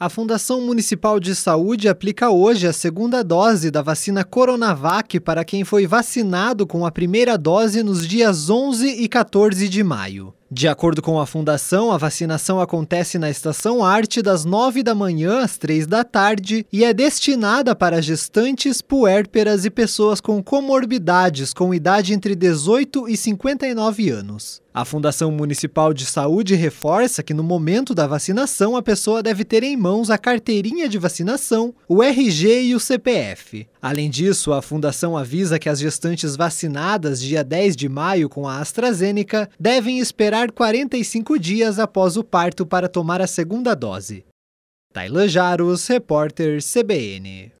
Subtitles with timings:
[0.00, 5.64] A Fundação Municipal de Saúde aplica hoje a segunda dose da vacina Coronavac para quem
[5.64, 10.32] foi vacinado com a primeira dose nos dias 11 e 14 de maio.
[10.50, 15.40] De acordo com a fundação, a vacinação acontece na Estação Arte das 9 da manhã
[15.40, 21.74] às 3 da tarde e é destinada para gestantes, puérperas e pessoas com comorbidades com
[21.74, 24.62] idade entre 18 e 59 anos.
[24.78, 29.64] A Fundação Municipal de Saúde reforça que no momento da vacinação a pessoa deve ter
[29.64, 33.66] em mãos a carteirinha de vacinação, o RG e o CPF.
[33.82, 38.60] Além disso, a Fundação avisa que as gestantes vacinadas dia 10 de maio com a
[38.60, 44.24] AstraZeneca devem esperar 45 dias após o parto para tomar a segunda dose.
[44.92, 47.52] Tailan Jaros, repórter CBN.